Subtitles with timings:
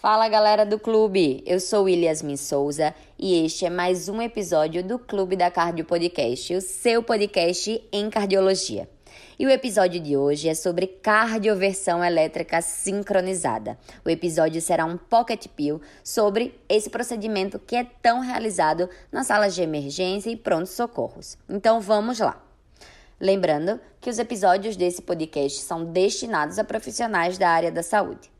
[0.00, 4.98] Fala galera do clube, eu sou Yasmin Souza e este é mais um episódio do
[4.98, 8.88] Clube da Cardio Podcast, o seu podcast em cardiologia.
[9.38, 13.78] E o episódio de hoje é sobre cardioversão elétrica sincronizada.
[14.02, 19.54] O episódio será um pocket pill sobre esse procedimento que é tão realizado nas salas
[19.54, 21.36] de emergência e prontos socorros.
[21.46, 22.42] Então vamos lá.
[23.20, 28.39] Lembrando que os episódios desse podcast são destinados a profissionais da área da saúde.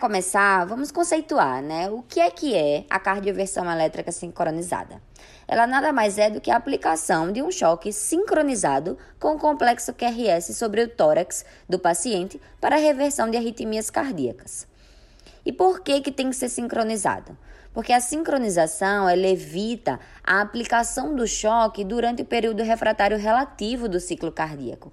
[0.00, 1.90] Começar, vamos conceituar, né?
[1.90, 5.00] O que é que é a cardioversão elétrica sincronizada?
[5.46, 9.92] Ela nada mais é do que a aplicação de um choque sincronizado com o complexo
[9.92, 14.66] QRS sobre o tórax do paciente para reversão de arritmias cardíacas.
[15.44, 17.36] E por que que tem que ser sincronizado?
[17.74, 24.00] Porque a sincronização ela evita a aplicação do choque durante o período refratário relativo do
[24.00, 24.92] ciclo cardíaco,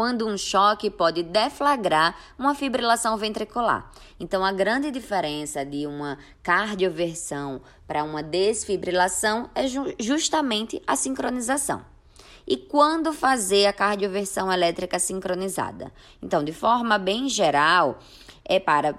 [0.00, 3.92] quando um choque pode deflagrar uma fibrilação ventricular.
[4.18, 11.84] Então, a grande diferença de uma cardioversão para uma desfibrilação é ju justamente a sincronização.
[12.46, 15.92] E quando fazer a cardioversão elétrica sincronizada?
[16.22, 17.98] Então, de forma bem geral,
[18.42, 18.98] é para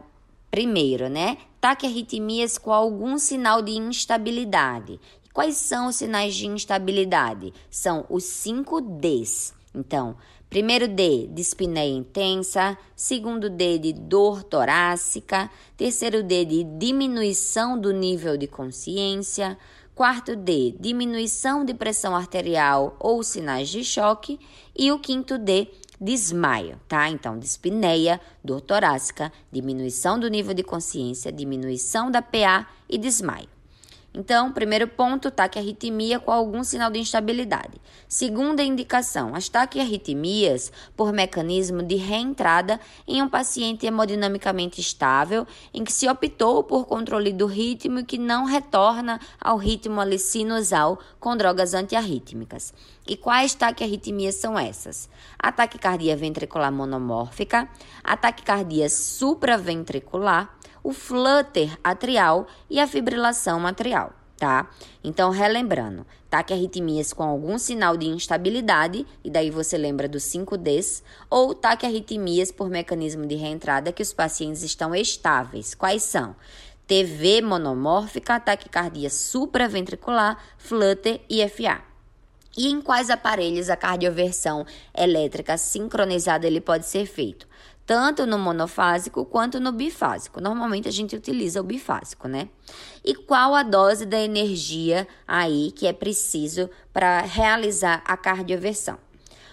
[0.51, 4.99] primeiro, né, taquiarritmias com algum sinal de instabilidade.
[5.33, 7.51] Quais são os sinais de instabilidade?
[7.71, 9.60] São os 5 Ds.
[9.73, 10.17] Então,
[10.51, 12.77] Primeiro D, dispneia intensa.
[12.93, 15.49] Segundo D, de dor torácica.
[15.77, 19.57] Terceiro D, de diminuição do nível de consciência.
[19.95, 24.37] Quarto D, diminuição de pressão arterial ou sinais de choque.
[24.77, 25.69] E o quinto D,
[26.01, 27.07] desmaio, tá?
[27.07, 33.47] Então, dispneia, dor torácica, diminuição do nível de consciência, diminuição da PA e desmaio.
[34.13, 37.79] Então, primeiro ponto, taquiarritmia com algum sinal de instabilidade.
[38.09, 42.77] Segunda indicação, as taquiarritmias por mecanismo de reentrada
[43.07, 48.17] em um paciente hemodinamicamente estável, em que se optou por controle do ritmo e que
[48.17, 52.73] não retorna ao ritmo ali sinusal com drogas antiarrítmicas.
[53.07, 55.09] E quais taquiarritmias são essas?
[55.39, 57.69] A taquicardia ventricular monomórfica,
[58.03, 60.53] a taquicardia supraventricular,
[60.83, 64.69] o flutter atrial e a fibrilação atrial, tá?
[65.03, 71.53] Então, relembrando, taquiarritmias com algum sinal de instabilidade, e daí você lembra dos 5Ds, ou
[71.53, 75.75] taquiarritmias por mecanismo de reentrada que os pacientes estão estáveis.
[75.75, 76.35] Quais são?
[76.87, 81.81] TV monomórfica, taquicardia supraventricular, flutter e FA.
[82.57, 87.47] E em quais aparelhos a cardioversão elétrica sincronizada ele pode ser feito?
[87.91, 90.39] Tanto no monofásico quanto no bifásico.
[90.39, 92.47] Normalmente a gente utiliza o bifásico, né?
[93.03, 98.97] E qual a dose da energia aí que é preciso para realizar a cardioversão?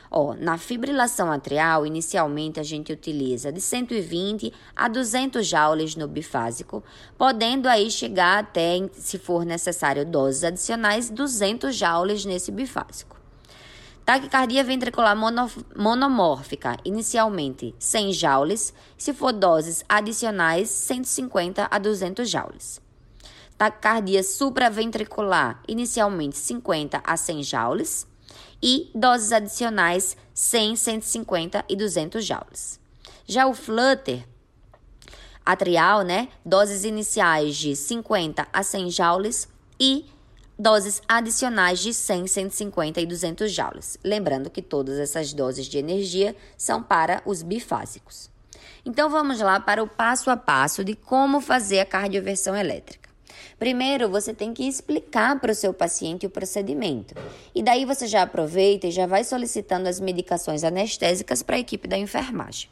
[0.09, 6.85] Ó, na fibrilação atrial, inicialmente a gente utiliza de 120 a 200 joules no bifásico,
[7.19, 13.18] podendo aí chegar até, se for necessário, doses adicionais 200 joules nesse bifásico.
[14.09, 22.81] Taquicardia ventricular mono, monomórfica, inicialmente 100 joules, se for doses adicionais 150 a 200 joules.
[23.59, 28.07] Taquicardia supraventricular, inicialmente 50 a 100 joules
[28.63, 32.81] e doses adicionais 100, 150 e 200 joules.
[33.27, 34.27] Já o flutter
[35.45, 39.49] atrial, né, doses iniciais de 50 a 100 joules
[39.79, 40.07] e
[40.59, 43.99] doses adicionais de 100, 150 e 200 joules.
[44.03, 48.29] Lembrando que todas essas doses de energia são para os bifásicos.
[48.85, 53.09] Então vamos lá para o passo a passo de como fazer a cardioversão elétrica.
[53.59, 57.15] Primeiro, você tem que explicar para o seu paciente o procedimento.
[57.55, 61.89] E daí você já aproveita e já vai solicitando as medicações anestésicas para a equipe
[61.89, 62.69] da enfermagem.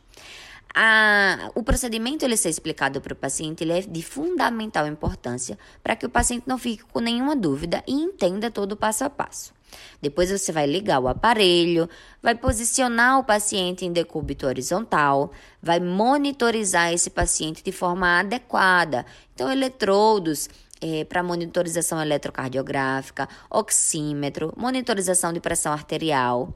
[0.78, 5.97] A, o procedimento ele ser explicado para o paciente ele é de fundamental importância para
[5.97, 9.55] que o paciente não fique com nenhuma dúvida e entenda todo o passo a passo.
[10.02, 11.88] Depois você vai ligar o aparelho,
[12.23, 15.32] vai posicionar o paciente em decúbito horizontal,
[15.62, 19.06] vai monitorizar esse paciente de forma adequada.
[19.34, 20.50] Então, eletrodos
[20.81, 26.55] é, para monitorização eletrocardiográfica, oxímetro, monitorização de pressão arterial.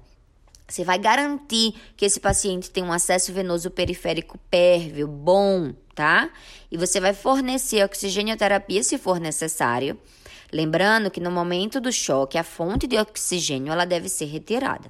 [0.70, 6.30] Você vai garantir que esse paciente tem um acesso venoso periférico pérvio bom, tá?
[6.70, 9.98] E você vai fornecer oxigênio-terapia se for necessário.
[10.52, 14.88] Lembrando que no momento do choque, a fonte de oxigênio ela deve ser retirada.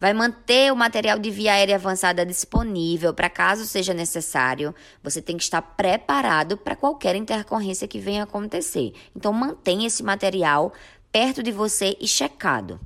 [0.00, 4.72] Vai manter o material de via aérea avançada disponível para caso seja necessário.
[5.02, 8.92] Você tem que estar preparado para qualquer intercorrência que venha acontecer.
[9.14, 10.72] Então, mantenha esse material
[11.10, 12.78] perto de você e checado.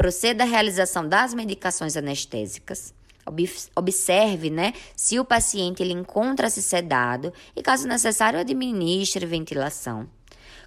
[0.00, 2.94] Proceda à realização das medicações anestésicas.
[3.76, 10.08] Observe, né, se o paciente ele encontra-se sedado e, caso necessário, administre ventilação.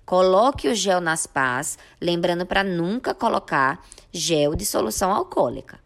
[0.05, 5.82] Coloque o gel nas pás, lembrando para nunca colocar gel de solução alcoólica.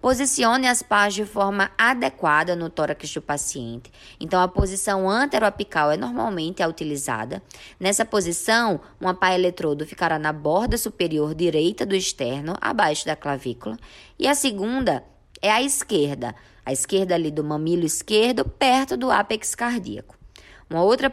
[0.00, 3.90] Posicione as pás de forma adequada no tórax do paciente.
[4.20, 7.42] Então, a posição anteroapical é normalmente a utilizada.
[7.80, 13.76] Nessa posição, uma pá eletrodo ficará na borda superior direita do externo, abaixo da clavícula,
[14.18, 15.02] e a segunda
[15.42, 16.34] é a esquerda,
[16.64, 20.16] a esquerda ali do mamilo esquerdo, perto do ápex cardíaco.
[20.68, 21.12] Uma outra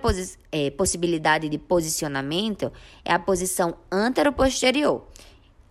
[0.51, 2.71] é, possibilidade de posicionamento
[3.05, 5.07] é a posição antero-posterior.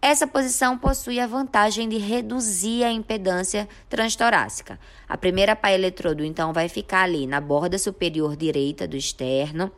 [0.04, 4.76] Essa posição possui a vantagem de reduzir a impedância transtorácica.
[5.08, 9.70] A primeira pá eletrodo, então, vai ficar ali na borda superior direita do externo,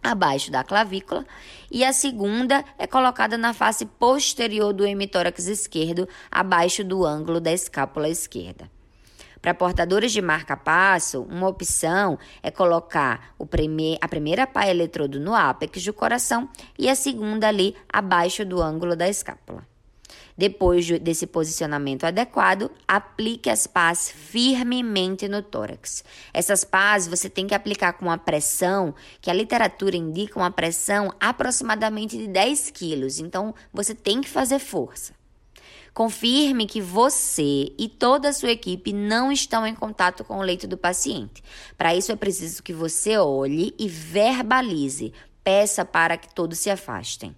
[0.00, 1.26] abaixo da clavícula,
[1.72, 7.52] e a segunda é colocada na face posterior do hemitórax esquerdo, abaixo do ângulo da
[7.52, 8.70] escápula esquerda.
[9.44, 15.34] Para portadores de marca-passo, uma opção é colocar o prime a primeira pá eletrodo no
[15.34, 16.48] ápex do coração
[16.78, 19.68] e a segunda ali abaixo do ângulo da escápula.
[20.34, 26.02] Depois desse posicionamento adequado, aplique as pás firmemente no tórax.
[26.32, 31.12] Essas pás você tem que aplicar com uma pressão, que a literatura indica uma pressão
[31.20, 33.18] aproximadamente de 10 quilos.
[33.18, 35.12] Então, você tem que fazer força.
[35.94, 40.66] Confirme que você e toda a sua equipe não estão em contato com o leito
[40.66, 41.40] do paciente.
[41.78, 45.12] Para isso é preciso que você olhe e verbalize.
[45.44, 47.36] Peça para que todos se afastem.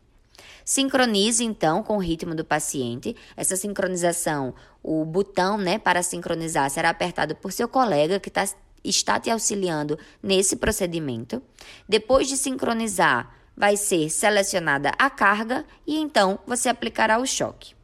[0.64, 3.14] Sincronize então com o ritmo do paciente.
[3.36, 8.48] Essa sincronização, o botão, né, para sincronizar será apertado por seu colega que tá,
[8.82, 11.42] está te auxiliando nesse procedimento.
[11.86, 17.75] Depois de sincronizar, vai ser selecionada a carga e então você aplicará o choque.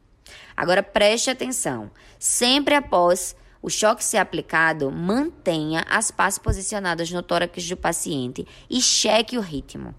[0.63, 7.69] Agora preste atenção: sempre após o choque ser aplicado, mantenha as pás posicionadas no tórax
[7.69, 9.93] do paciente e cheque o ritmo.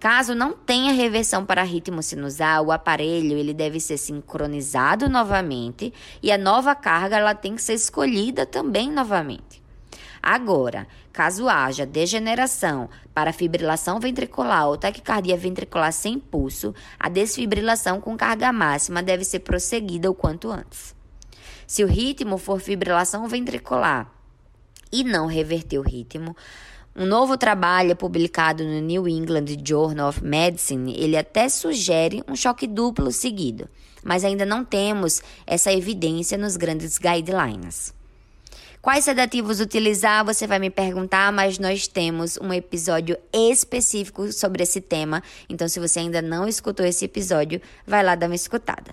[0.00, 6.32] Caso não tenha reversão para ritmo sinusal, o aparelho ele deve ser sincronizado novamente e
[6.32, 9.59] a nova carga ela tem que ser escolhida também novamente.
[10.22, 18.16] Agora, caso haja degeneração para fibrilação ventricular ou taquicardia ventricular sem pulso, a desfibrilação com
[18.16, 20.94] carga máxima deve ser prosseguida o quanto antes.
[21.66, 24.12] Se o ritmo for fibrilação ventricular
[24.92, 26.36] e não reverter o ritmo,
[26.94, 32.66] um novo trabalho publicado no New England Journal of Medicine, ele até sugere um choque
[32.66, 33.68] duplo seguido,
[34.04, 37.94] mas ainda não temos essa evidência nos grandes guidelines.
[38.82, 40.24] Quais sedativos utilizar?
[40.24, 45.22] Você vai me perguntar, mas nós temos um episódio específico sobre esse tema.
[45.50, 48.92] Então, se você ainda não escutou esse episódio, vai lá dar uma escutada.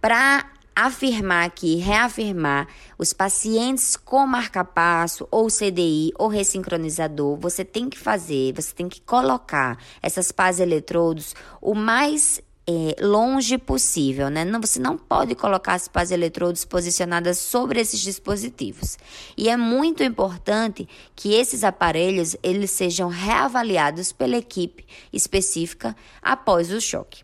[0.00, 7.98] Para afirmar aqui, reafirmar, os pacientes com marca-passo ou CDI ou ressincronizador, você tem que
[7.98, 14.44] fazer, você tem que colocar essas pás eletrodos o mais é, longe possível, né?
[14.44, 18.98] Não, você não pode colocar as pás eletrodos posicionadas sobre esses dispositivos.
[19.38, 20.86] E é muito importante
[21.16, 27.22] que esses aparelhos eles sejam reavaliados pela equipe específica após o choque.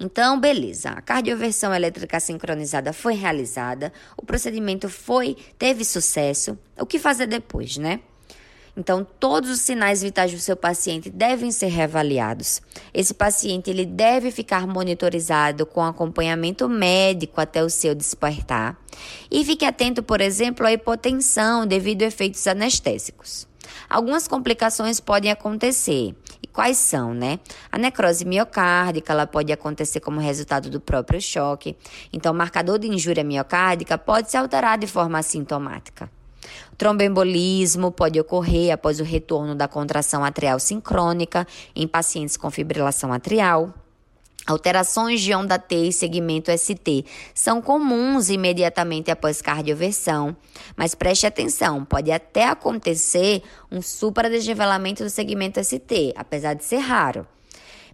[0.00, 0.90] Então, beleza.
[0.90, 6.58] A cardioversão elétrica sincronizada foi realizada, o procedimento foi teve sucesso.
[6.76, 8.00] O que fazer depois, né?
[8.76, 12.60] Então, todos os sinais vitais do seu paciente devem ser reavaliados.
[12.92, 18.76] Esse paciente ele deve ficar monitorizado com acompanhamento médico até o seu despertar.
[19.30, 23.48] E fique atento, por exemplo, à hipotensão devido a efeitos anestésicos.
[23.88, 26.14] Algumas complicações podem acontecer.
[26.42, 27.40] E quais são, né?
[27.72, 31.76] A necrose miocárdica, ela pode acontecer como resultado do próprio choque.
[32.12, 36.10] Então, o marcador de injúria miocárdica pode se alterar de forma assintomática.
[36.76, 43.72] Tromboembolismo pode ocorrer após o retorno da contração atrial sincrônica em pacientes com fibrilação atrial.
[44.46, 47.04] Alterações de onda T e segmento ST
[47.34, 50.36] são comuns imediatamente após cardioversão,
[50.76, 53.42] mas preste atenção, pode até acontecer
[53.72, 57.26] um supradesnivelamento do segmento ST, apesar de ser raro.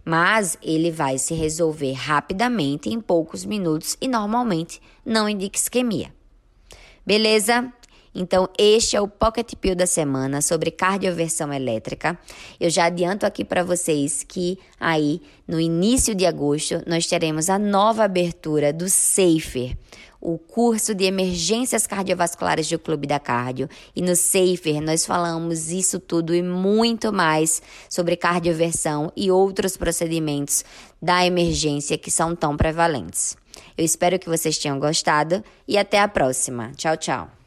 [0.05, 6.13] Mas ele vai se resolver rapidamente em poucos minutos e normalmente não indica isquemia.
[7.03, 7.73] Beleza?
[8.15, 12.17] Então, este é o Pocket Pill da semana sobre cardioversão elétrica.
[12.59, 17.57] Eu já adianto aqui para vocês que aí no início de agosto nós teremos a
[17.57, 19.75] nova abertura do Safer,
[20.21, 23.67] o curso de emergências cardiovasculares do Clube da Cardio.
[23.95, 30.63] E no Safer nós falamos isso tudo e muito mais sobre cardioversão e outros procedimentos
[31.01, 33.35] da emergência que são tão prevalentes.
[33.77, 36.71] Eu espero que vocês tenham gostado e até a próxima.
[36.75, 37.42] Tchau, tchau.